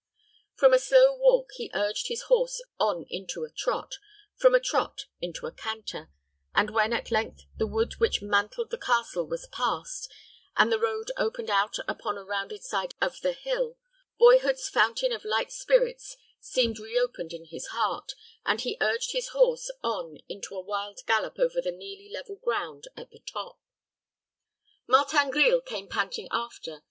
[0.55, 3.97] From a slow walk, he urged his horse on into a trot,
[4.35, 6.09] from a trot into a canter,
[6.55, 10.11] and when at length the wood which mantled the castle was passed,
[10.57, 13.77] and the road opened out upon the rounded side of the hill,
[14.17, 18.13] boyhood's fountain of light spirits seemed reopened in his heart,
[18.43, 22.87] and he urged his horse on into a wild gallop over the nearly level ground
[22.97, 23.59] at the top.
[24.87, 26.79] Martin Grille came panting after.